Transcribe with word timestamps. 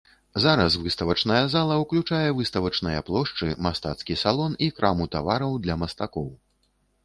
Зараз 0.43 0.77
выставачная 0.85 1.41
зала 1.55 1.75
ўключае 1.83 2.23
выставачныя 2.41 3.05
плошчы, 3.11 3.53
мастацкі 3.69 4.19
салон 4.25 4.59
і 4.65 4.73
краму 4.81 5.05
тавараў 5.17 5.51
для 5.67 5.81
мастакоў. 5.87 6.27